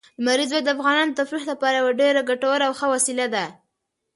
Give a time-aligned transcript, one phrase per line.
[0.23, 3.45] لمریز ځواک د افغانانو د تفریح لپاره یوه ډېره ګټوره او ښه وسیله ده.